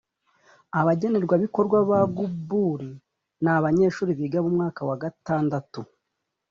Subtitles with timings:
[0.79, 2.79] abagenerwabikorwa ba gbur
[3.43, 5.79] ni abanyeshuri biga muwa gatandatu